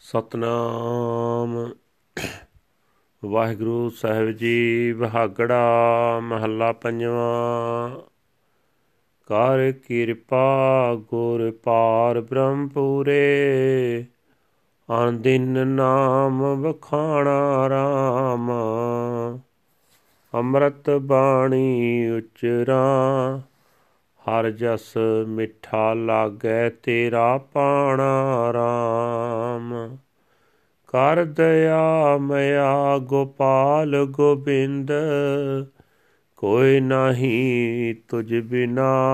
ਸਤਨਾਮ। 0.00 1.72
ਵਾਹਿਗੁਰੂ 3.24 3.90
ਸਾਹਿਬ 3.90 4.30
ਜੀ, 4.30 4.92
ਬਹਾਗੜਾ 4.92 6.20
ਮਹੱਲਾ 6.22 6.72
ਪੰਜਵਾਂ। 6.72 7.90
ਕਰ 9.26 9.72
ਕਿਰਪਾ 9.72 10.94
ਗੁਰ 10.94 11.50
ਪਾਰ 11.50 12.20
ਬ੍ਰਹਮ 12.20 12.68
ਪੂਰੇ 12.68 14.06
ਅਨ 14.88 15.22
ਦਿਨ 15.22 15.66
ਨਾਮ 15.66 16.62
ਵਖਾਣਾ 16.62 17.68
ਰਾਮ। 17.68 18.50
ਅੰਮ੍ਰਿਤ 20.34 20.90
ਬਾਣੀ 20.90 22.10
ਉਚਰਾ, 22.10 23.40
ਹਰ 24.20 24.50
ਜਸ 24.50 24.96
ਮਿੱਠਾ 25.28 25.94
ਲਾਗੈ 25.94 26.70
ਤੇਰਾ 26.70 27.38
ਪਾਣਾ 27.38 28.52
ਰਾਮ 28.52 28.57
ਕਰ 30.88 31.24
ਦਇਆ 31.24 32.16
ਮਇਆ 32.20 32.98
ਗੋਪਾਲ 32.98 34.04
ਗੋਬਿੰਦ, 34.04 34.92
ਕੋਈ 36.36 36.80
ਨਹੀਂ 36.80 37.94
ਤੁਝ 38.08 38.34
ਬਿਨਾ। 38.40 39.10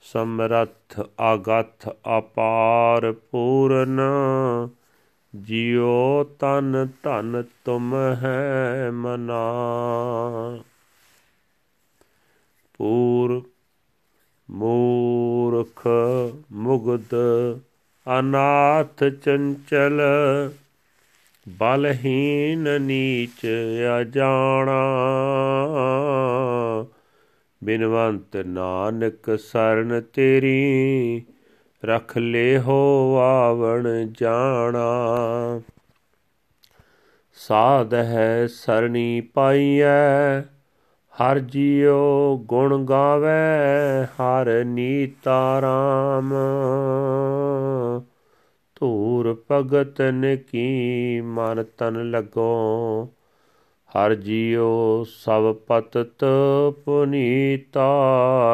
ਸਮਰਥ 0.00 1.00
ਆਗਤ 1.20 1.96
ਅਪਾਰ 2.18 3.12
ਪੂਰਨ, 3.12 4.00
ਜਿਉ 5.34 6.24
ਤਨ 6.38 6.88
ਧਨ 7.02 7.44
ਤੁਮ 7.64 7.94
ਹੈ 7.94 8.90
ਮਨਾ। 8.92 9.52
ਪੂਰ 12.78 13.42
ਮੂਰਖ 14.50 15.88
ਮੁਗਦ 16.52 17.14
ਅਨਾਥ 18.18 19.04
ਚੰਚਲ, 19.04 20.00
ਬਲਹੀਨ 21.48 22.82
ਨੀਚ 22.82 23.46
ਅਜਾਣਾ। 24.00 24.80
ਬਿਨਵੰਤ 27.64 28.36
ਨਾਨਕ 28.36 29.38
ਸਰਨ 29.38 30.00
ਤੇਰੀ, 30.00 31.22
ਰਖ 31.84 32.18
ਲੈ 32.18 32.58
ਹੋ 32.58 33.16
ਆਵਣ 33.22 34.08
ਜਾਣਾ। 34.12 34.86
ਸਾਧ 37.34 37.94
ਹੈ 37.94 38.46
ਸਰਣੀ 38.46 39.20
ਪਾਈਐ, 39.20 40.40
ਹਰ 41.12 41.38
ਜੀਉ 41.38 42.36
ਗੁਣ 42.38 42.84
ਗਾਵੇ, 42.84 43.26
ਹਰ 44.04 44.64
ਨੀਤਾ 44.64 45.60
ਰਾਮ। 45.60 46.34
ਧੂਰ 49.28 49.42
ਭਗਤਨ 49.50 50.36
ਕੀ 50.36 51.20
ਮਨ 51.20 51.64
ਤਨ 51.78 52.10
ਲਗੋ? 52.10 53.08
ਹਰ 53.88 54.14
ਜੀਉ 54.14 55.04
ਸਭ 55.04 55.54
ਪਤਤ 55.54 56.24
ਪੁਨੀਤਾ 56.84 57.88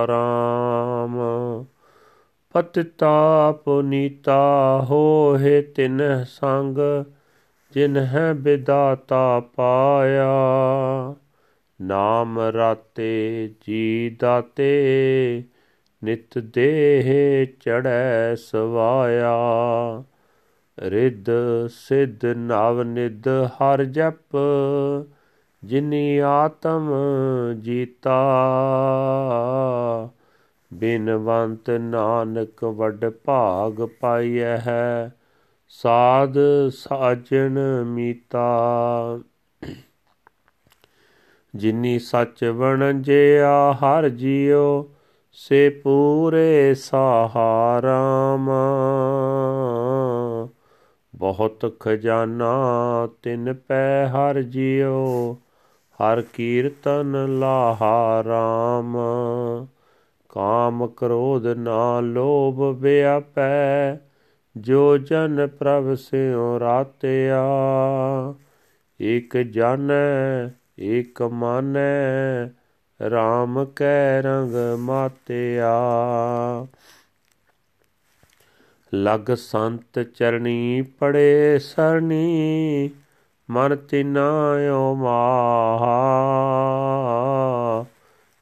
ਰਾਮ। 0.08 1.18
ਪਤਤਾ 2.52 3.52
ਪੁਨੀਤਾ 3.52 4.80
ਹੋਏ 4.90 5.62
ਤਿਨ 5.62 6.24
ਸੰਗ 6.28 6.78
ਜਿਨ 7.72 7.96
ਹੈ 7.96 8.32
ਬਿਦਾਤਾ 8.32 9.40
ਪਾਇਆ। 9.40 10.34
ਨਾਮ 11.82 12.38
ਰਾਤੇ 12.38 13.50
ਜੀ 13.66 14.16
ਦਾਤੇ, 14.20 15.42
ਨਿਤ 16.04 16.38
ਦੇਹ 16.38 17.46
ਚੜੈ 17.60 18.34
ਸਵਾਇਆ। 18.34 19.36
ਰਿੱਧ 20.78 21.30
ਸਿੱਧ 21.68 22.24
ਨਵ 22.24 22.82
ਨਿਦ 22.82 23.28
ਹਰ 23.28 23.84
ਜਪ, 23.84 24.36
ਜਿਨੀ 25.64 26.18
ਆਤਮ 26.18 26.92
ਜੀਤਾ। 27.60 28.22
ਬਿਨਵੰਤ 30.74 31.70
ਨਾਨਕ 31.70 32.64
ਵੱਡ 32.64 33.08
ਭਾਗ 33.24 33.86
ਪਾਈਐ 34.00 34.56
ਹੈ 34.56 35.14
ਸਾਧ 35.68 36.34
ਸਾਜਣ 36.70 37.84
ਮੀਤਾ। 37.84 39.18
ਜਿਨੀ 41.54 41.98
ਸੱਚ 41.98 42.44
ਵਣਜਿਆ 42.44 43.72
ਹਰ 43.72 44.08
ਜਿਉ 44.08 44.94
ਸੇ 45.32 45.68
ਪੂਰੇ 45.70 46.74
ਸਹਾਰਾਮ 46.74 48.50
ਬਹੁਤ 51.14 51.76
ਖਜ਼ਾਨਾ 51.80 52.54
ਤਿਨ 53.22 53.54
ਪੈ 53.54 54.06
ਹਰ 54.06 54.42
ਜਿਉ 54.42 55.34
ਹਰ 56.00 56.22
ਕੀਰਤਨ 56.22 57.38
ਲਾਹਾ 57.38 58.24
ਰਾਮ। 58.24 58.96
ਕਾਮ 60.28 60.86
ਕ੍ਰੋਧ 60.86 61.46
ਨਾ 61.46 62.00
ਲੋਭ 62.00 62.62
ਵਿਆਪੈ, 62.62 63.96
ਜੋ 64.56 64.98
ਜਨ 64.98 65.46
ਪ੍ਰਭ 65.46 65.94
ਸਿਉ 65.94 66.60
ਰਾਤਿਆ। 66.60 67.44
ਇਕ 69.00 69.36
ਜਾਣੈ, 69.36 70.48
ਇਕ 70.78 71.22
ਮਾਨੈ 71.22 72.44
RAM 73.06 73.66
ਕੈ 73.76 74.22
ਰੰਗ 74.22 74.78
ਮਾਤਿਆ। 74.78 75.72
ਲਗ 78.94 79.34
ਸੰਤ 79.34 80.02
ਚਰਣੀ 80.02 80.82
ਪੜੇ 80.82 81.58
ਸਰਣੀ, 81.58 82.90
ਮਨ 83.50 83.76
ਤਿਨਾਇਓ 83.76 84.94
ਮਾਹਾ। 84.94 85.96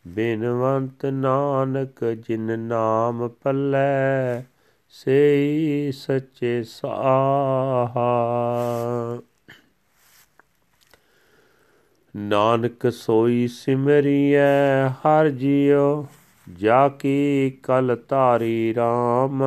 ਬਿਨਵੰਤ 0.07 1.07
ਨਾਨਕ 1.07 2.05
ਜਿਨ 2.05 2.59
ਨਾਮ 2.59 3.29
ਪੱਲੇ, 3.29 4.43
ਸੇਈ 4.89 5.93
ਸੱਚੇ 5.93 6.62
ਸਾਹਾ। 6.62 8.23
ਨਾਨਕ 12.17 12.93
ਸੋਈ 12.93 13.49
ਸਿਮਰਿਐ, 13.49 14.89
ਹਰ 14.89 15.29
ਜਿਉ 15.29 16.07
ਜਾ 16.49 16.89
ਕੀ 16.89 17.51
ਕਲ 17.63 17.97
ਧਾਰੀ 18.09 18.75
RAM 18.79 19.45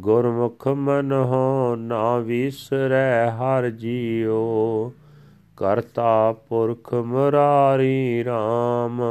ਗੁਰਮੁਖ 0.00 0.68
ਮਨ 0.68 1.12
ਹੋ 1.12 1.74
ਨਾ 1.76 2.18
ਵਿਸਰੈ 2.18 3.30
ਹਰ 3.30 3.70
ਜਿਉ। 3.70 4.92
ਕਰਤਾ 5.56 6.32
ਪੁਰਖ 6.32 6.94
ਮੁਰਾਰੀ 6.94 8.24
RAM 8.28 9.02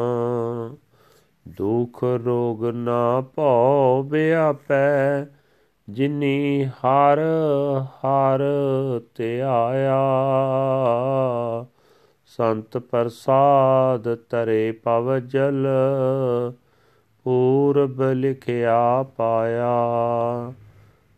ਦੁਖ 1.47 2.03
ਰੋਗ 2.03 2.65
ਨਾ 2.65 3.21
ਭਉ 3.21 4.03
ਬਿਆਪੈ। 4.03 5.25
ਜਿਨੀ 5.89 6.65
ਹਰ 6.65 7.19
ਹਰ 7.87 8.41
ਧਿਆਇਆ। 9.15 10.01
ਸੰਤ 12.37 12.77
ਪ੍ਰਸਾਦ 12.77 14.15
ਤਰੇ 14.15 14.71
ਪਵ 14.71 15.19
ਜਲ, 15.19 15.67
ਪੂਰਬ 17.23 18.03
ਲਿਖਿਆ 18.03 19.03
ਪਾਇਆ। 19.03 19.73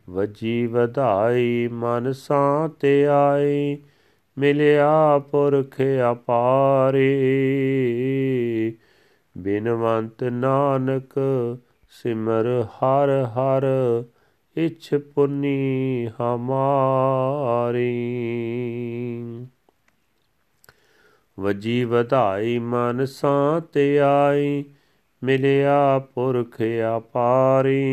ਵਜੀ 0.10 0.68
ਵਧਾਈ 0.68 1.70
ਮਨ 1.72 2.12
ਸਾਤ 2.12 2.86
ਆਈ 3.12 3.78
ਮਿਲਿਆ 4.38 5.20
ਪੁਰਖ 5.20 5.82
ਅਪਾਰੇ। 6.12 7.14
ਬਿਨਵੰਤ 9.38 10.24
ਨਾਨਕ 10.24 11.14
ਸਿਮਰ 11.90 12.46
ਹਰ 12.62 13.24
ਹਰ, 13.24 13.64
ਇਛ 14.58 14.94
ਪੁਨੀ 14.94 16.08
ਹਮਾਰੀ। 16.22 18.06
ਵਜੀ 21.40 21.84
ਵਧਾਈ 21.84 22.60
ਮਨ 22.60 23.06
ਸਾਤ 23.06 23.78
ਆਈ, 24.04 24.66
ਮਿਲਿਆ 25.24 26.00
ਪੁਰਖ 26.00 26.62
ਆਪਾਰੀ 26.94 27.84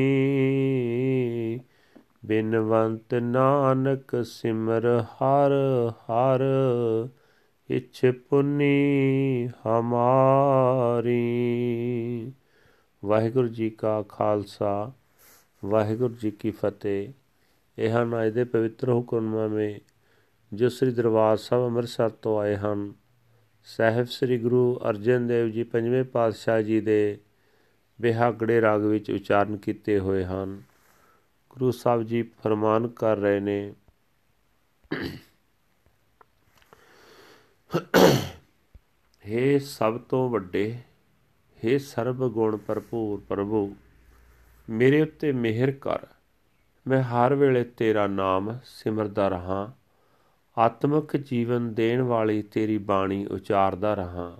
ਬਿਨਵੰਤ 2.24 3.14
ਨਾਨਕ 3.14 4.24
ਸਿਮਰ 4.24 5.00
ਹਰ 5.00 5.52
ਹਰ, 5.90 6.40
ਇਛ 7.70 8.04
ਪੁਨੀ 8.28 9.48
ਹਮਾਰੀ। 9.48 11.22
ਵਾਹਿਗੁਰੂ 13.04 13.48
ਜੀ 13.48 13.70
ਕਾ 13.70 14.02
ਖਾਲਸਾ, 14.02 14.92
ਵਾਹਿਗੁਰੂ 15.64 16.14
ਜੀ 16.14 16.30
ਕੀ 16.30 16.50
ਫਤਿਹ। 16.50 17.08
ਇਹ 17.78 17.90
ਹਨ 17.90 18.26
ਅਜ 18.26 18.32
ਦੇ 18.32 18.44
ਪਵਿੱਤਰ 18.44 18.88
ਹੁਕਮਨਾਮੇ 18.88 19.80
ਜੋ 20.52 20.68
ਸ੍ਰੀ 20.68 20.90
ਦਰਬਾਰ 20.90 21.36
ਸਾਹਿਬ 21.36 21.64
ਅੰਮ੍ਰਿਤਸਰ 21.64 22.08
ਤੋਂ 22.08 22.40
ਆਏ 22.40 22.56
ਹਨ। 22.56 23.01
ਸਹਿਬ 23.64 24.06
ਸ੍ਰੀ 24.06 24.38
ਗੁਰੂ 24.38 24.80
ਅਰਜਨ 24.90 25.26
ਦੇਵ 25.26 25.48
ਜੀ 25.48 25.62
ਪੰਜਵੇਂ 25.62 26.04
ਪਾਤਸ਼ਾਹ 26.04 26.62
ਜੀ 26.62 26.80
ਦੇ 26.80 27.18
ਬਿਹਾਗੜੇ 28.00 28.60
ਰਾਗ 28.60 28.80
ਵਿੱਚ 28.80 29.10
ਉਚਾਰਨ 29.10 29.56
ਕੀਤੇ 29.56 29.98
ਹੋਏ 29.98 30.24
ਹਨ। 30.24 30.62
ਗੁਰੂ 31.50 31.70
ਸਾਹਿਬ 31.70 32.02
ਜੀ 32.02 32.22
ਫਰਮਾਨ 32.22 32.88
ਕਰ 32.88 33.16
ਰਹੇ 33.16 33.40
ਨੇ 33.40 33.74
हे 39.24 39.58
ਸਭ 39.60 39.98
ਤੋਂ 39.98 40.28
ਵੱਡੇ 40.30 40.78
हे 41.58 41.78
ਸਰਬ 41.78 42.28
ਗੁਣ 42.28 42.56
ਭਰਪੂਰ 42.56 43.20
ਪ੍ਰਭੂ, 43.28 43.74
ਮੇਰੇ 44.68 45.00
ਉੱਤੇ 45.02 45.32
ਮਿਹਰ 45.32 45.70
ਕਰ, 45.70 46.06
ਮੈਂ 46.86 47.02
ਹਰ 47.02 47.34
ਵੇਲੇ 47.34 47.64
ਤੇਰਾ 47.64 48.06
ਨਾਮ 48.06 48.58
ਸਿਮਰਦਾ 48.64 49.28
ਰਹਾ। 49.28 49.72
ਆਤਮਿਕ 50.57 51.15
ਜੀਵਨ 51.17 51.73
ਦੇਣ 51.73 52.01
ਵਾਲੀ 52.01 52.41
ਤੇਰੀ 52.41 52.77
ਬਾਣੀ 52.77 53.25
ਉਚਾਰਦਾ 53.25 53.93
ਰਹਾ 53.93 54.37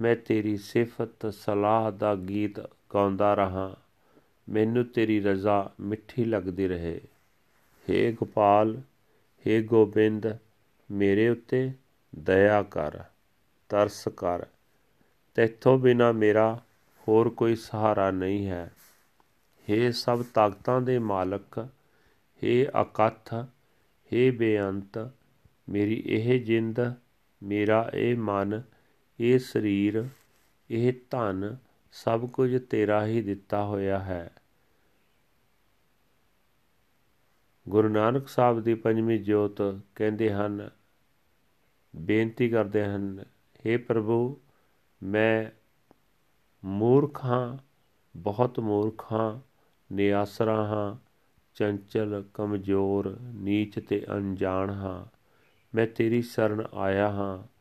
ਮੈਂ 0.00 0.16
ਤੇਰੀ 0.16 0.56
ਸਿਫਤ 0.56 1.26
ਸਲਾਹ 1.26 1.90
ਦਾ 1.92 2.14
ਗੀਤ 2.28 2.60
ਗਾਉਂਦਾ 2.94 3.34
ਰਹਾ 3.34 3.74
ਮੈਨੂੰ 4.48 4.84
ਤੇਰੀ 4.84 5.20
ਰਜ਼ਾ 5.20 5.70
ਮਿੱਠੀ 5.80 6.24
ਲੱਗਦੀ 6.24 6.68
ਰਹੇ 6.68 7.00
हे 7.86 8.12
ਗੋਪਾਲ 8.14 8.76
हे 9.44 9.62
ਗੋਬਿੰਦ 9.64 10.26
ਮੇਰੇ 10.90 11.28
ਉੱਤੇ 11.28 11.70
ਦਇਆ 12.12 12.62
ਕਰ 12.62 13.02
ਤਰਸ 13.70 14.08
ਕਰ 14.16 14.46
ਤੇਥੋਂ 15.36 15.78
ਬਿਨਾ 15.78 16.10
ਮੇਰਾ 16.12 16.60
ਹੋਰ 17.06 17.28
ਕੋਈ 17.30 17.56
ਸਹਾਰਾ 17.56 18.10
ਨਹੀਂ 18.10 18.46
ਹੈ 18.46 18.70
हे 19.68 19.90
ਸਭ 19.94 20.22
ਤਾਕਤਾਂ 20.34 20.80
ਦੇ 20.80 20.98
ਮਾਲਕ 20.98 21.58
हे 22.42 22.54
ਅਕਥ 22.82 23.34
हे 24.12 24.30
ਬੇਅੰਤ 24.38 24.98
ਮੇਰੀ 25.69 26.03
ਇਹ 26.05 26.45
ਜਿੰਦ, 26.45 26.93
ਮੇਰਾ 27.43 27.91
ਇਹ 27.93 28.15
ਮਨ, 28.17 28.61
ਇਹ 29.19 29.39
ਸਰੀਰ, 29.39 30.07
ਇਹ 30.69 30.93
ਧਨ 31.09 31.57
ਸਭ 31.91 32.29
ਕੁਝ 32.29 32.57
ਤੇਰਾ 32.69 33.05
ਹੀ 33.05 33.21
ਦਿੱਤਾ 33.21 33.65
ਹੋਇਆ 33.65 33.99
ਹੈ। 33.99 34.31
ਗੁਰੂ 37.69 37.89
ਨਾਨਕ 37.89 38.27
ਸਾਹਿਬ 38.27 38.59
ਦੀ 38.59 38.73
ਪੰਜਵੀਂ 38.73 39.19
ਜੋਤ 39.19 39.61
ਕਹਿੰਦੇ 39.95 40.33
ਹਨ, 40.33 40.69
ਬੇਨਤੀ 41.95 42.49
ਕਰਦੇ 42.49 42.85
ਹਨ 42.85 43.23
हे 43.67 43.79
ਪ੍ਰਭੂ, 43.87 44.39
ਮੈਂ 45.03 45.45
ਮੂਰਖ 46.65 47.25
ਹਾਂ, 47.25 47.57
ਬਹੁਤ 48.17 48.59
ਮੂਰਖ 48.59 49.11
ਹਾਂ, 49.11 49.39
ਨਿਆਸਰਾ 49.93 50.65
ਹਾਂ, 50.65 50.95
ਚੰਚਲ, 51.53 52.23
ਕਮਜ਼ੋਰ, 52.33 53.17
ਨੀਚ 53.21 53.79
ਤੇ 53.79 54.05
ਅਣਜਾਣ 54.11 54.69
ਹਾਂ। 54.69 55.14
ਮੈਂ 55.75 55.87
ਤੇਰੀ 55.87 56.21
ਸ਼ਰਨ 56.21 56.67
ਆਇਆ 56.73 57.09
ਹਾਂ। 57.09 57.55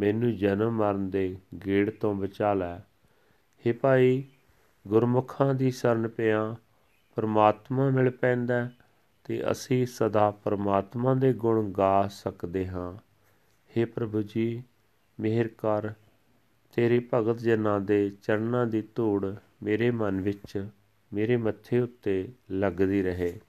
ਮੈਨੂੰ 0.00 0.36
ਜਨਮ 0.36 0.70
ਮਰਨ 0.70 1.10
ਦੇ 1.10 1.36
ਗੇੜ 1.66 1.90
ਤੋਂ 1.90 2.14
ਬਚਾ 2.14 2.54
ਲੈ। 2.54 2.78
हे 3.66 3.74
ਭਾਈ, 3.80 4.24
ਗੁਰਮੁਖਾਂ 4.88 5.54
ਦੀ 5.54 5.70
ਸ਼ਰਨ 5.70 6.08
ਪਿਆ, 6.08 6.56
ਪਰਮਾਤਮਾ 7.14 7.90
ਮਿਲ 7.90 8.10
ਪੈਂਦਾ 8.10 8.70
ਤੇ 9.24 9.50
ਅਸੀਂ 9.50 9.86
ਸਦਾ 9.86 10.30
ਪਰਮਾਤਮਾ 10.30 11.14
ਦੇ 11.14 11.32
ਗੁਣ 11.32 11.72
ਗਾ 11.72 12.08
ਸਕਦੇ 12.08 12.68
ਹਾਂ। 12.68 12.96
हे 13.78 13.88
ਪ੍ਰਭੂ 13.94 14.22
ਜੀ, 14.22 14.62
ਮਿਹਰ 15.20 15.48
ਕਰ। 15.48 15.90
ਤੇਰੇ 16.76 17.08
ਭਗਤ 17.14 17.38
ਜਨਾਂ 17.38 17.80
ਦੇ 17.80 18.12
ਚਰਨਾਂ 18.22 18.66
ਦੀ 18.66 18.82
ਧੂੜ 18.94 19.34
ਮੇਰੇ 19.62 19.90
ਮਨ 19.90 20.20
ਵਿੱਚ, 20.20 20.68
ਮੇਰੇ 21.12 21.36
ਮੱਥੇ 21.36 21.80
ਉੱਤੇ 21.80 22.28
ਲੱਗਦੀ 22.50 23.02
ਰਹੇ। 23.02 23.40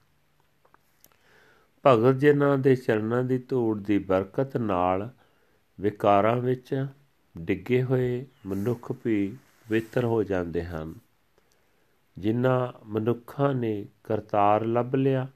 ਭਗਤ 1.85 2.15
ਜਨਾਂ 2.15 2.57
ਦੇ 2.57 2.75
ਚਰਨਾਂ 2.75 3.23
ਦੀ 3.23 3.37
ਧੂੜ 3.37 3.81
ਦੀ 3.81 3.97
ਬਰਕਤ 3.97 4.57
ਨਾਲ 4.57 5.09
ਵਿਕਾਰਾਂ 5.81 6.37
ਵਿੱਚ 6.37 6.85
ਡਿੱਗੇ 7.37 7.83
ਹੋਏ 7.83 8.25
ਮਨੁੱਖ 8.45 8.91
ਵੀ 9.05 9.37
ਪਵਿੱਤਰ 9.69 10.05
ਹੋ 10.05 10.23
ਜਾਂਦੇ 10.23 10.63
ਹਨ। 10.63 10.93
ਜਿਨ੍ਹਾਂ 12.17 12.85
ਮਨੁੱਖਾਂ 12.85 13.53
ਨੇ 13.53 13.85
ਕਰਤਾਰ 14.03 14.65
ਲੱਭ 14.65 14.95
ਲਿਆ, 14.95 15.27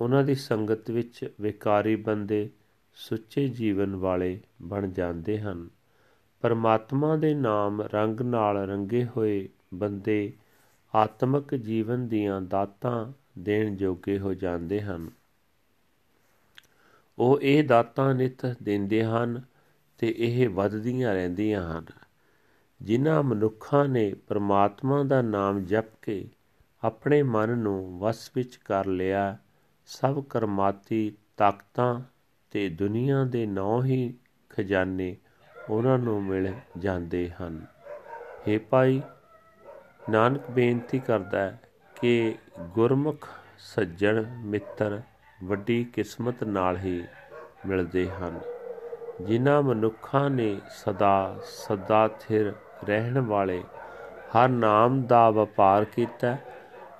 ਉਹਨਾਂ 0.00 0.24
ਦੀ 0.24 0.34
ਸੰਗਤ 0.34 0.90
ਵਿੱਚ 0.90 1.34
ਵਿਕਾਰੀ 1.40 1.96
ਬੰਦੇ 1.96 2.50
ਸੁੱਚੇ 2.94 3.48
ਜੀਵਨ 3.48 3.96
ਵਾਲੇ 3.96 4.40
ਬਣ 4.62 4.90
ਜਾਂਦੇ 4.90 5.38
ਹਨ। 5.38 5.68
ਪਰਮਾਤਮਾ 6.40 7.16
ਦੇ 7.16 7.34
ਨਾਮ 7.34 7.82
ਰੰਗ 7.82 8.20
ਨਾਲ 8.20 8.56
ਰੰਗੇ 8.56 9.06
ਹੋਏ 9.16 9.48
ਬੰਦੇ 9.74 10.32
ਆਤਮਿਕ 10.94 11.54
ਜੀਵਨ 11.54 12.08
ਦੀਆਂ 12.08 12.40
ਦਾਤਾਂ 12.40 13.12
ਦੇਣ 13.38 13.76
ਜੋਗੇ 13.76 14.18
ਹੋ 14.18 14.34
ਜਾਂਦੇ 14.34 14.80
ਹਨ। 14.80 15.10
ਉਹ 17.18 17.40
ਇਹ 17.42 17.64
ਦਾਤਾਂ 17.64 18.14
ਨਿਤ 18.14 18.46
ਦਿੰਦੇ 18.62 19.04
ਹਨ 19.04 19.42
ਤੇ 19.98 20.14
ਇਹ 20.18 20.48
ਵੱਧਦੀਆਂ 20.48 21.14
ਰਹਿੰਦੀਆਂ 21.14 21.78
ਹਨ। 21.78 21.86
ਜਿਨ੍ਹਾਂ 22.82 23.22
ਮਨੁੱਖਾਂ 23.22 23.88
ਨੇ 23.88 24.14
ਪਰਮਾਤਮਾ 24.14 25.02
ਦਾ 25.02 25.22
ਨਾਮ 25.22 25.64
ਜਪ 25.64 26.02
ਕੇ 26.02 26.28
ਆਪਣੇ 26.84 27.22
ਮਨ 27.22 27.58
ਨੂੰ 27.58 27.98
ਵਸ 27.98 28.30
ਵਿੱਚ 28.34 28.56
ਕਰ 28.56 28.86
ਲਿਆ, 28.86 29.38
ਸਭ 29.86 30.24
ਕਰਮਾਤੀ 30.24 31.16
ਤਾਕਤਾਂ 31.36 32.00
ਤੇ 32.50 32.68
ਦੁਨੀਆ 32.68 33.24
ਦੇ 33.24 33.46
ਨੌ 33.46 33.82
ਹੀ 33.82 34.14
ਖਜ਼ਾਨੇ 34.50 35.16
ਉਹਨਾਂ 35.68 35.98
ਨੂੰ 35.98 36.24
ਮਿਲ 36.24 36.52
ਜਾਂਦੇ 36.78 37.30
ਹਨ। 37.30 37.66
हे 38.48 38.60
ਭਾਈ, 38.70 39.02
ਨਾਨਕ 40.10 40.50
ਬੇਨਤੀ 40.50 40.98
ਕਰਦਾ 40.98 41.40
ਹੈ 41.40 41.60
ਕਿ 42.02 42.34
ਗੁਰਮੁਖ, 42.60 43.28
ਸੱਜਣ, 43.58 44.24
ਮਿੱਤਰ 44.44 45.02
ਵੱਡੀ 45.40 45.82
ਕਿਸਮਤ 45.84 46.42
ਨਾਲ 46.44 46.76
ਹੀ 46.76 47.02
ਮਿਲਦੇ 47.66 48.08
ਹਨ, 48.10 48.38
ਜਿਨ੍ਹਾਂ 49.20 49.60
ਮਨੁੱਖਾਂ 49.62 50.28
ਨੇ 50.30 50.56
ਸਦਾ 50.70 51.36
ਸਦਾ 51.44 52.06
ਥਿਰ 52.20 52.52
ਰਹਿਣ 52.84 53.18
ਵਾਲੇ 53.20 53.62
ਹਰ 54.34 54.48
ਨਾਮ 54.48 55.00
ਦਾ 55.02 55.28
ਵਪਾਰ 55.30 55.84
ਕੀਤਾ, 55.84 56.36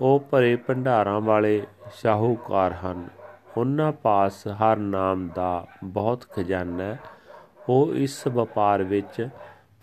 ਉਹ 0.00 0.20
ਭਰੇ 0.30 0.54
ਭੰਡਾਰਾਂ 0.56 1.20
ਵਾਲੇ 1.20 1.62
ਸ਼ਾਹੂਕਾਰ 1.92 2.72
ਹਨ। 2.74 3.06
ਉਹਨਾਂ 3.56 3.90
ਪਾਸ 3.92 4.46
ਹਰ 4.60 4.76
ਨਾਮ 4.76 5.28
ਦਾ 5.28 5.66
ਬਹੁਤ 5.84 6.26
ਖਜ਼ਾਨਾ 6.30 6.96
ਉਹ 7.68 7.94
ਇਸ 7.94 8.26
ਵਪਾਰ 8.26 8.82
ਵਿੱਚ 8.84 9.28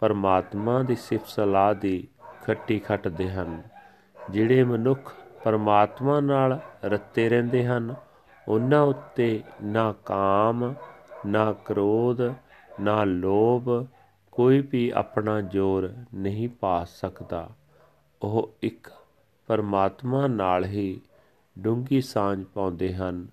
ਪਰਮਾਤਮਾ 0.02 0.82
ਦੀ 0.84 0.96
ਸਿਫਤ 0.96 1.28
ਸਲਾਹ 1.28 1.74
ਦੀ 1.74 2.08
ਖੱਟੀ 2.44 2.80
ਖੱਟਦੇ 2.80 3.30
ਹਨ, 3.30 3.62
ਜਿਹੜੇ 4.32 4.64
ਮਨੁੱਖ 4.64 5.14
ਪਰਮਾਤਮਾ 5.44 6.20
ਨਾਲ 6.22 6.60
ਰੱਤੇ 6.86 7.30
ਰਹਿੰਦੇ 7.30 7.66
ਹਨ 7.66 7.94
ਉਹਨਾਂ 8.48 8.82
ਉੱਤੇ 8.82 9.44
ਨਾ 9.64 9.96
ਕਾਮ, 10.06 10.74
ਨਾ 11.26 11.54
ਕ੍ਰੋਧ, 11.54 12.22
ਨਾ 12.80 13.04
ਲੋਭ 13.04 13.86
ਕੋਈ 14.32 14.62
ਵੀ 14.62 14.90
ਆਪਣਾ 14.96 15.42
ਜ਼ੋਰ 15.42 15.94
ਨਹੀਂ 16.14 16.50
ਪਾ 16.50 16.84
ਸਕਦਾ। 16.84 17.50
ਉਹ 18.22 18.54
ਇੱਕ 18.62 18.92
ਪਰਮਾਤਮਾ 19.48 20.28
ਨਾਲ 20.28 20.66
ਹੀ 20.66 21.02
ਡੂੰਗੀ 21.60 22.02
ਸਾਂਝ 22.02 22.44
ਪਾਉਂਦੇ 22.44 22.94
ਹਨ। 22.94 23.28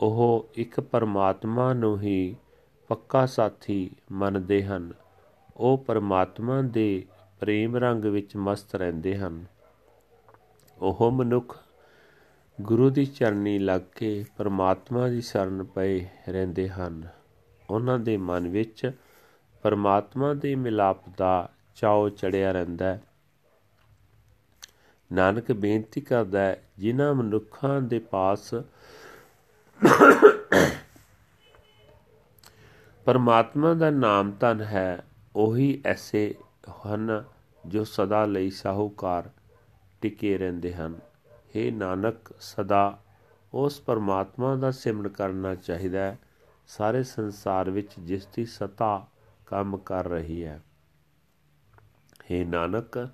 ਉਹ 0.00 0.48
ਇੱਕ 0.54 0.80
ਪਰਮਾਤਮਾ 0.80 1.72
ਨੂੰ 1.72 2.00
ਹੀ 2.00 2.36
ਪੱਕਾ 2.88 3.26
ਸਾਥੀ 3.26 3.90
ਮੰਨਦੇ 4.12 4.64
ਹਨ। 4.64 4.92
ਉਹ 5.56 5.78
ਪਰਮਾਤਮਾ 5.78 6.62
ਦੇ 6.62 7.06
ਪ੍ਰੇਮ 7.40 7.76
ਰੰਗ 7.76 8.04
ਵਿੱਚ 8.04 8.36
ਮਸਤ 8.36 8.74
ਰਹਿੰਦੇ 8.74 9.18
ਹਨ। 9.18 9.44
ਉਹ 10.78 11.10
ਮਨੁੱਖ 11.10 11.58
ਗੁਰੂ 12.60 12.90
ਦੀ 12.90 13.06
ਚਰਨੀ 13.06 13.58
ਲੱਗ 13.58 13.80
ਕੇ 13.96 14.24
ਪਰਮਾਤਮਾ 14.36 15.08
ਦੀ 15.08 15.20
ਸ਼ਰਨ 15.20 15.64
ਪਏ 15.64 16.08
ਰਹਿੰਦੇ 16.28 16.68
ਹਨ। 16.68 17.08
ਉਹਨਾਂ 17.70 17.98
ਦੇ 17.98 18.16
ਮਨ 18.16 18.48
ਵਿੱਚ 18.48 18.92
ਪਰਮਾਤਮਾ 19.62 20.34
ਦੇ 20.34 20.54
ਮਿਲਾਪ 20.54 21.08
ਦਾ 21.18 21.48
ਚਾਉ 21.74 22.08
ਚੜਿਆ 22.08 22.52
ਰਹਿੰਦਾ 22.52 22.86
ਹੈ। 22.86 23.02
ਨਾਨਕ 25.12 25.52
ਬੇਨਤੀ 25.52 26.00
ਕਰਦਾ 26.00 26.40
ਹੈ, 26.40 26.62
ਜਿਨ੍ਹਾਂ 26.78 27.14
ਮਨੁੱਖਾਂ 27.14 27.80
ਦੇ 27.80 27.98
ਪਾਸ 27.98 28.54
ਪਰਮਾਤਮਾ 33.04 33.74
ਦਾ 33.74 33.90
ਨਾਮ 33.90 34.30
ਤਨ 34.30 34.60
ਹੈ, 34.60 35.02
ਉਹੀ 35.36 35.82
ਐਸੇ 35.86 36.34
ਹਨ 36.70 37.24
ਜੋ 37.66 37.84
ਸਦਾ 37.84 38.24
ਲਈ 38.24 38.50
ਸਾਹੂਕਾਰ 38.50 39.30
ਟਿਕੇ 40.00 40.38
ਰਹਿੰਦੇ 40.38 40.74
ਹਨ। 40.74 41.09
हे 41.56 41.74
ਨਾਨਕ, 41.74 42.34
ਸਦਾ 42.40 42.98
ਉਸ 43.54 43.80
ਪਰਮਾਤਮਾ 43.80 44.56
ਦਾ 44.56 44.70
ਸਿਮਰਨ 44.70 45.08
ਕਰਨਾ 45.08 45.54
ਚਾਹੀਦਾ 45.54 45.98
ਹੈ। 45.98 46.18
ਸਾਰੇ 46.66 47.02
ਸੰਸਾਰ 47.02 47.70
ਵਿੱਚ 47.70 47.88
ਜਿਸ 47.98 48.26
ਦੀ 48.26 48.44
ਸਤਾ 48.44 49.06
ਕੰਮ 49.46 49.76
ਕਰ 49.76 50.08
ਰਹੀ 50.08 50.44
ਹੈ। 50.44 50.62
हे 52.16 52.48
ਨਾਨਕ, 52.48 53.08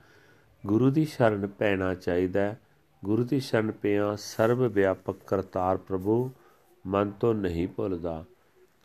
ਗੁਰੂ 0.67 0.91
ਦੀ 0.91 1.05
ਸ਼ਰਨ 1.05 1.47
ਪੈਣਾ 1.47 1.95
ਚਾਹੀਦਾ 1.95 2.41
ਹੈ। 2.41 2.61
ਗੁਰੂ 3.05 3.25
ਦੀ 3.25 3.41
ਸ਼ਰਨ 3.41 3.71
ਪਿਆ 3.71 4.17
ਸਰਬ 4.17 4.59
ਵਿਆਪਕ 4.59 5.17
ਕਰਤਾਰ 5.27 5.77
ਪ੍ਰਭੂ, 5.77 6.31
ਮਨ 6.87 7.11
ਤੋਂ 7.11 7.35
ਨਹੀਂ 7.35 7.69
ਭੁੱਲਦਾ। 7.69 8.25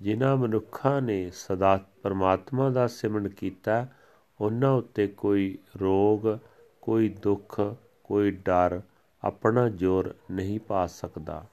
ਜਿਨ੍ਹਾਂ 0.02 0.38
ਮਨੁੱਖਾਂ 0.38 1.02
ਨੇ 1.02 1.32
ਸਦਾ 1.34 1.86
ਪਰਮਾਤਮਾ 2.04 2.70
ਦਾ 2.70 2.88
ਸਿਮਰਨ 2.88 3.30
ਕੀਤਾ 3.30 3.88
ਉਹਨਾਂ 4.42 4.72
ਉੱਤੇ 4.72 5.08
ਕੋਈ 5.08 5.58
ਰੋਗ, 5.82 6.38
ਕੋਈ 6.82 7.10
ਦੁੱਖ, 7.10 7.62
ਕੋਈ 8.04 8.32
ਡਰ 8.32 8.82
ਆਪਣਾ 9.24 9.70
ਜ਼ੋਰ 9.70 10.16
ਨਹੀਂ 10.32 10.60
ਪਾ 10.60 10.88
ਸਕਦਾ। 10.88 11.46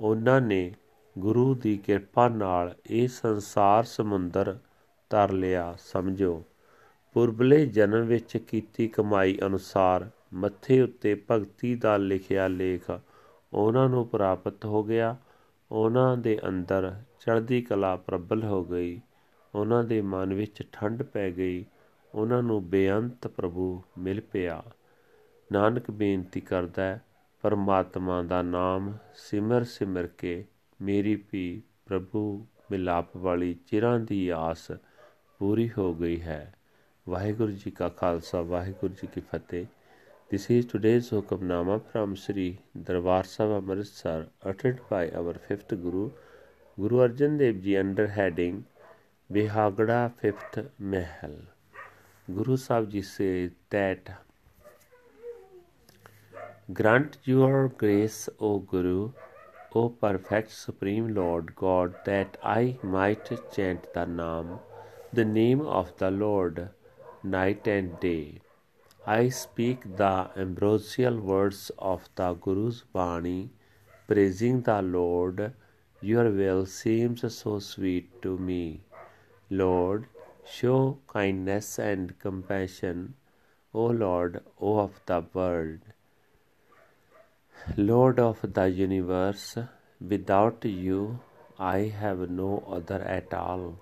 ਉਹਨਾਂ 0.00 0.40
ਨੇ 0.40 0.74
ਗੁਰੂ 1.18 1.54
ਦੀ 1.54 1.78
ਕਿਰਪਾ 1.78 2.28
ਨਾਲ 2.28 2.74
ਇਹ 2.90 3.08
ਸੰਸਾਰ 3.08 3.84
ਸਮੁੰਦਰ 3.84 4.58
ਤਰ 5.10 5.32
ਲਿਆ, 5.32 5.76
ਸਮਝੋ। 5.78 6.44
ਪੁਰਬਲੇ 7.14 7.66
ਜਨਮ 7.66 8.06
ਵਿੱਚ 8.06 8.36
ਕੀਤੀ 8.36 8.88
ਕਮਾਈ 8.88 9.38
ਅਨੁਸਾਰ 9.46 10.10
ਮੱਥੇ 10.34 10.80
ਉੱਤੇ 10.80 11.22
ਭਗਤੀ 11.30 11.74
ਦਾ 11.74 11.96
ਲਿਖਿਆ 11.96 12.48
ਲੇਖ 12.48 12.90
ਉਹਨਾਂ 13.52 13.88
ਨੂੰ 13.88 14.06
ਪ੍ਰਾਪਤ 14.06 14.64
ਹੋ 14.64 14.82
ਗਿਆ। 14.82 15.16
ਉਹਨਾਂ 15.72 16.16
ਦੇ 16.16 16.38
ਅੰਦਰ 16.48 17.02
ਚੜ੍ਹਦੀ 17.20 17.62
ਕਲਾ 17.62 17.96
ਪ੍ਰਬਲ 17.96 18.42
ਹੋ 18.42 18.64
ਗਈ। 18.64 19.00
ਉਹਨਾਂ 19.54 19.84
ਦੇ 19.84 20.00
ਮਨ 20.00 20.34
ਵਿੱਚ 20.34 20.62
ਠੰਡ 20.72 21.02
ਪੈ 21.02 21.30
ਗਈ। 21.30 21.64
ਉਹਨਾਂ 22.14 22.42
ਨੂੰ 22.42 22.70
ਬੇਅੰਤ 22.70 23.26
ਪ੍ਰਭੂ 23.26 23.82
ਮਿਲ 23.98 24.20
ਪਿਆ। 24.20 24.62
ਨਾਨਕ 25.52 25.90
ਬੇਨਤੀ 25.90 26.40
ਕਰਦਾ 26.40 26.82
ਹੈ 26.82 27.00
ਪਰਮਾਤਮਾ 27.44 28.22
ਦਾ 28.22 28.42
ਨਾਮ 28.42 28.92
ਸਿਮਰ 29.14 29.64
ਸਿਮਰ 29.64 30.06
ਕੇ 30.18 30.44
ਮੇਰੀ 30.80 31.14
ਵੀ 31.32 31.62
ਪ੍ਰਭੂ 31.86 32.46
ਮਿਲਾਪ 32.70 33.16
ਵਾਲੀ 33.16 33.54
ਚਿਰਾਂ 33.66 33.98
ਦੀ 34.00 34.28
ਆਸ 34.28 34.70
ਪੂਰੀ 35.40 35.70
ਹੋ 35.78 35.94
ਗਈ 35.94 36.20
ਹੈ 36.20 36.52
ਵਾਹਿਗੁਰੂ 37.06 37.52
ਜੀ 37.52 37.70
ਕਾ 37.70 37.88
ਖਾਲਸਾ 37.88 38.42
ਵਾਹਿਗੁਰੂ 38.42 38.94
ਜੀ 38.94 39.08
ਕੀ 39.14 39.20
ਫਤਿਹ 39.20 39.66
This 40.30 40.50
is 40.50 40.64
today's 40.66 41.10
Hukamnama 41.10 41.80
from 41.84 42.16
Sri 42.16 42.58
Darbar 42.76 43.22
Sahib 43.22 43.52
Amritsar 43.52 44.26
uttered 44.42 44.80
by 44.88 45.08
our 45.10 45.34
fifth 45.34 45.68
Guru, 45.68 46.10
Guru 46.78 46.96
Arjan 46.98 47.38
Dev 47.38 47.62
Ji 47.62 47.76
under 47.76 48.08
heading 48.08 48.64
Bihagda 49.30 50.12
Fifth 50.14 50.58
Mahal. 50.80 51.36
Guru 52.28 52.56
Sahib 52.56 52.90
Ji 52.90 53.02
says 53.02 53.52
that 53.70 54.10
Grant 56.72 57.16
your 57.22 57.68
grace, 57.68 58.28
O 58.40 58.58
Guru, 58.58 59.12
O 59.72 59.88
perfect 59.88 60.50
Supreme 60.50 61.14
Lord 61.14 61.54
God, 61.54 61.94
that 62.04 62.36
I 62.42 62.76
might 62.82 63.30
chant 63.52 63.86
the 63.94 64.04
name, 64.04 64.58
the 65.12 65.24
name 65.24 65.60
of 65.60 65.96
the 65.98 66.10
Lord, 66.10 66.70
night 67.22 67.68
and 67.68 68.00
day. 68.00 68.40
I 69.06 69.28
speak 69.28 69.96
the 69.96 70.28
ambrosial 70.36 71.20
words 71.20 71.70
of 71.78 72.08
the 72.16 72.34
Guru's 72.34 72.82
Bani, 72.92 73.50
praising 74.08 74.62
the 74.62 74.82
Lord. 74.82 75.52
Your 76.00 76.32
will 76.32 76.66
seems 76.66 77.32
so 77.32 77.60
sweet 77.60 78.20
to 78.22 78.36
me. 78.36 78.80
Lord, 79.50 80.08
show 80.44 80.98
kindness 81.06 81.78
and 81.78 82.18
compassion, 82.18 83.14
O 83.72 83.86
Lord, 83.86 84.42
O 84.60 84.80
of 84.80 85.00
the 85.06 85.24
world. 85.32 85.78
Lord 87.76 88.18
of 88.18 88.40
the 88.54 88.68
universe, 88.68 89.58
without 90.00 90.64
you 90.64 91.18
I 91.58 91.78
have 92.00 92.30
no 92.30 92.62
other 92.68 93.00
at 93.02 93.34
all. 93.34 93.78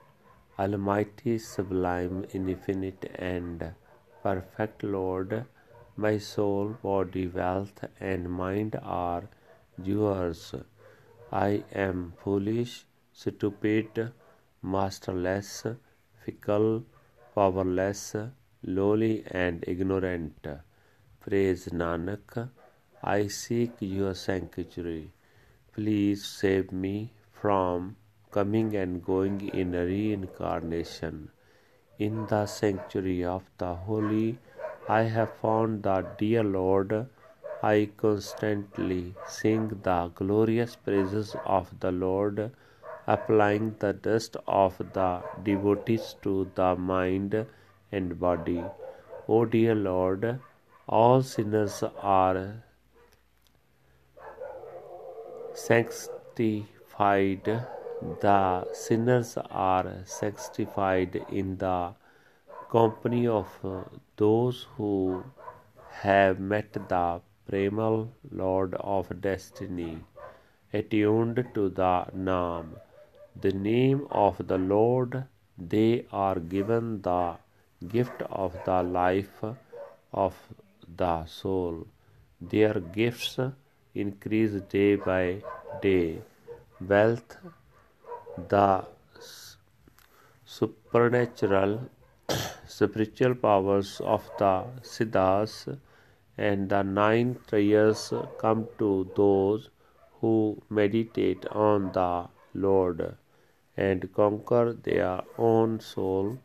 Almighty, 0.59 1.39
sublime, 1.39 2.25
infinite, 2.33 3.11
and 3.17 3.75
perfect 4.23 4.85
Lord, 4.85 5.45
my 5.97 6.19
soul, 6.19 6.77
body, 6.83 7.27
wealth, 7.27 7.85
and 8.01 8.31
mind 8.31 8.79
are 8.83 9.29
yours. 9.83 10.55
I 11.33 11.65
am 11.73 12.15
foolish, 12.23 12.87
stupid, 13.13 14.13
masterless, 14.63 15.67
fickle, 16.25 16.85
powerless, 17.35 18.17
lowly, 18.63 19.25
and 19.27 19.65
ignorant. 19.67 20.47
Praise 21.21 21.67
Nanak. 21.67 22.51
I 23.07 23.27
seek 23.27 23.73
your 23.81 24.15
sanctuary. 24.15 25.11
Please 25.75 26.25
save 26.25 26.73
me 26.73 27.13
from 27.33 27.97
coming 28.31 28.75
and 28.77 29.05
going 29.05 29.51
in 29.51 29.73
reincarnation. 29.73 31.29
In 31.99 32.27
the 32.27 32.47
sanctuary 32.47 33.23
of 33.23 33.43
the 33.59 33.75
holy, 33.75 34.39
I 34.89 35.03
have 35.03 35.35
found 35.43 35.83
the 35.83 36.07
dear 36.17 36.43
Lord. 36.43 37.07
I 37.63 37.91
constantly 37.95 39.15
sing 39.29 39.69
the 39.83 40.11
glorious 40.15 40.75
praises 40.75 41.37
of 41.45 41.79
the 41.81 41.93
Lord, 41.93 42.53
applying 43.07 43.77
the 43.81 43.93
dust 43.93 44.39
of 44.49 44.79
the 44.95 45.23
devotees 45.43 46.17
to 46.23 46.51
the 46.55 46.75
mind 46.75 47.45
and 47.93 48.19
body. 48.19 48.65
O 49.29 49.45
dear 49.45 49.75
Lord, 49.75 50.41
all 50.89 51.23
sinners 51.23 51.83
are 52.01 52.64
sanctified 55.55 57.47
the 58.21 58.67
sinners 58.73 59.37
are 59.51 60.03
sanctified 60.05 61.25
in 61.31 61.57
the 61.57 61.95
company 62.71 63.27
of 63.27 63.49
uh, 63.65 63.83
those 64.17 64.67
who 64.77 65.23
have 66.03 66.41
met 66.41 66.73
the 66.73 67.21
primal 67.49 68.13
Lord 68.31 68.75
of 68.75 69.21
destiny, 69.21 69.99
attuned 70.73 71.47
to 71.55 71.69
the 71.69 72.07
name, 72.13 72.77
the 73.41 73.53
name 73.53 74.07
of 74.11 74.47
the 74.47 74.59
Lord, 74.59 75.25
they 75.57 76.07
are 76.13 76.41
given 76.41 77.01
the 77.03 77.37
gift 77.89 78.23
of 78.23 78.57
the 78.65 78.83
life 78.83 79.45
of 80.13 80.35
the 80.97 81.25
soul. 81.27 81.87
Their 82.41 82.81
gifts 82.81 83.39
increase 83.95 84.53
day 84.69 84.97
by 84.97 85.43
day. 85.81 86.21
Wealth, 86.81 87.37
the 88.49 88.85
supernatural 90.45 91.91
spiritual 92.67 93.35
powers 93.35 94.01
of 94.01 94.29
the 94.39 94.65
Siddhas 94.83 95.79
and 96.37 96.69
the 96.69 96.83
nine 96.83 97.39
treasures 97.47 98.13
come 98.39 98.67
to 98.79 99.11
those 99.17 99.71
who 100.21 100.61
meditate 100.69 101.47
on 101.47 101.93
the 101.93 102.29
Lord 102.55 103.17
and 103.77 104.13
conquer 104.13 104.73
their 104.73 105.21
own 105.39 105.81
soul. 105.81 106.39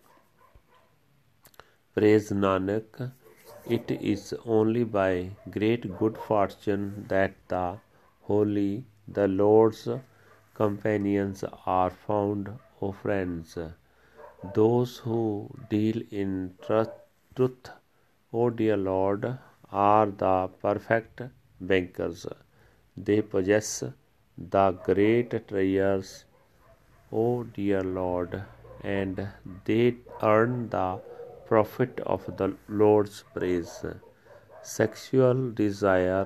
Praise 1.95 2.29
Nanak. 2.31 3.11
It 3.75 3.91
is 3.91 4.33
only 4.45 4.83
by 4.83 5.29
great 5.51 5.83
good 5.99 6.17
fortune 6.17 7.05
that 7.07 7.33
the 7.49 7.77
holy, 8.23 8.83
the 9.07 9.27
Lord's 9.27 9.87
companions 10.55 11.43
are 11.67 11.91
found, 11.91 12.49
O 12.81 12.91
friends. 12.91 13.57
Those 14.55 14.97
who 14.97 15.51
deal 15.69 16.01
in 16.09 16.55
truth, 16.65 17.69
O 18.33 18.49
dear 18.49 18.75
Lord, 18.75 19.37
are 19.71 20.07
the 20.07 20.49
perfect 20.61 21.21
bankers. 21.61 22.25
They 22.97 23.21
possess 23.21 23.83
the 24.35 24.71
great 24.71 25.47
treasures, 25.47 26.25
O 27.11 27.43
dear 27.43 27.83
Lord, 27.83 28.41
and 28.83 29.27
they 29.65 29.97
earn 30.23 30.69
the 30.69 31.01
profit 31.49 31.99
of 32.15 32.25
the 32.39 32.47
Lord's 32.81 33.17
praise. 33.35 33.73
Sexual 34.61 35.51
desire, 35.59 36.25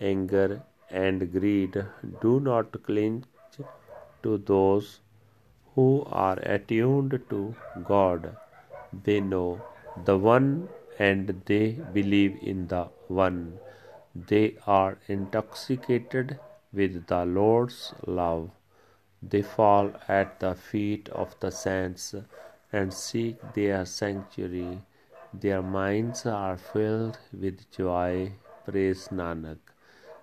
anger, 0.00 0.62
and 0.90 1.32
greed 1.32 1.76
do 2.22 2.32
not 2.48 2.76
cling 2.88 3.24
to 4.22 4.36
those 4.52 5.00
who 5.74 5.88
are 6.26 6.38
attuned 6.54 7.18
to 7.30 7.40
God. 7.90 8.36
They 9.04 9.20
know 9.20 9.62
the 10.04 10.18
One 10.18 10.68
and 10.98 11.42
they 11.46 11.66
believe 11.98 12.38
in 12.42 12.66
the 12.68 12.84
One. 13.08 13.58
They 14.32 14.56
are 14.66 14.98
intoxicated 15.06 16.38
with 16.72 17.06
the 17.06 17.24
Lord's 17.24 17.94
love. 18.06 18.50
They 19.22 19.42
fall 19.42 19.92
at 20.08 20.40
the 20.40 20.54
feet 20.54 21.08
of 21.10 21.34
the 21.40 21.50
saints 21.50 22.14
and 22.72 22.92
seek 22.92 23.36
their 23.54 23.84
sanctuary. 23.84 24.80
Their 25.32 25.62
minds 25.62 26.26
are 26.26 26.56
filled 26.56 27.18
with 27.32 27.70
joy. 27.70 28.32
Praise 28.64 29.08
Nanak. 29.08 29.58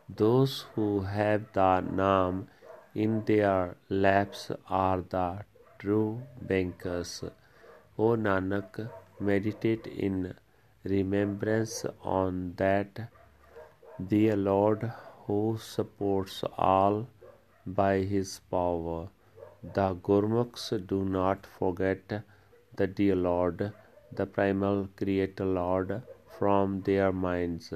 Those 0.10 0.66
who 0.76 1.02
have 1.02 1.52
the 1.54 1.84
Naam 2.00 2.48
in 2.96 3.24
their 3.26 3.76
laps 3.90 4.52
are 4.70 5.02
the 5.02 5.44
true 5.80 6.24
bankers. 6.42 7.24
O 7.98 8.16
Nanak, 8.16 8.90
meditate 9.20 9.88
in 9.88 10.34
remembrance 10.84 11.86
on 12.04 12.54
that 12.58 13.10
dear 14.08 14.36
Lord 14.36 14.92
who 15.26 15.58
supports 15.60 16.44
all 16.58 17.08
by 17.66 18.00
his 18.00 18.40
power. 18.52 19.10
The 19.64 19.96
Gurmukhs 19.96 20.70
do 20.88 21.04
not 21.04 21.46
forget 21.46 22.24
the 22.78 22.88
dear 22.88 23.16
Lord, 23.16 23.74
the 24.12 24.26
primal 24.26 24.88
Creator 24.96 25.46
Lord, 25.46 26.02
from 26.38 26.82
their 26.82 27.12
minds. 27.12 27.74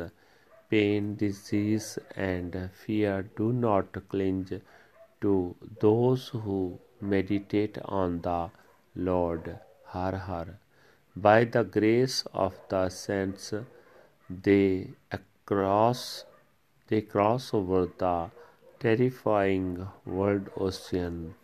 Pain, 0.70 1.15
disease, 1.15 2.00
and 2.15 2.70
fear 2.74 3.24
do 3.36 3.51
not 3.51 3.98
cling 4.08 4.62
to 5.20 5.55
those 5.81 6.29
who 6.29 6.79
meditate 7.01 7.77
on 7.84 8.22
the 8.22 8.50
Lord. 8.96 9.60
Har 9.88 10.15
Har. 10.15 10.48
By 11.15 11.43
the 11.43 11.63
grace 11.63 12.24
of 12.34 12.58
the 12.70 12.88
saints, 12.88 13.53
they 14.29 14.88
cross 15.46 16.24
they 16.88 17.01
cross 17.01 17.53
over 17.53 17.81
the 17.98 18.29
terrifying 18.79 19.88
world 20.05 20.50
ocean 20.58 21.36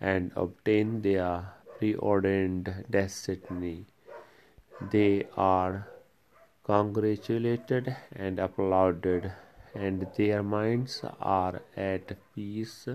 and 0.00 0.30
obtain 0.36 1.02
their 1.02 1.52
preordained 1.78 2.84
destiny. 2.90 3.86
They 4.92 5.26
are 5.36 5.88
congratulated 6.64 7.96
and 8.14 8.38
applauded, 8.38 9.32
and 9.74 10.06
their 10.16 10.42
minds 10.42 11.02
are 11.20 11.62
at 11.76 12.16
peace. 12.34 12.88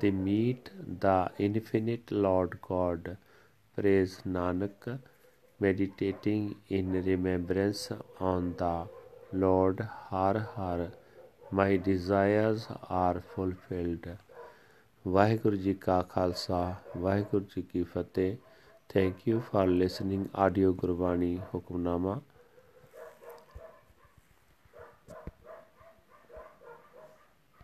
They 0.00 0.10
meet 0.10 0.70
the 1.04 1.30
infinite 1.38 2.10
Lord 2.10 2.58
God. 2.62 3.16
Praise 3.76 4.20
Nanak, 4.26 4.98
meditating 5.60 6.56
in 6.68 6.92
remembrance 7.10 7.90
on 8.18 8.54
the 8.56 8.86
Lord 9.32 9.80
Har 10.08 10.38
Har. 10.56 10.90
My 11.50 11.76
desires 11.76 12.68
are 12.88 13.22
fulfilled. 13.34 14.06
Waheguru 15.08 15.56
ji 15.56 15.74
ਕਾ 15.74 16.02
ਖਾਲਸਾ, 16.02 16.74
ਵਾਹਿਗੁਰੂ 16.96 17.44
ਜੀ 17.44 17.62
ਕੀ 17.62 17.82
ਫਤਿਹ। 17.82 18.36
Thank 18.88 19.28
you 19.28 19.40
for 19.40 19.66
listening 19.66 20.26
audio 20.34 20.72
Gurbani 20.72 21.38
Hukamnama. 21.54 22.20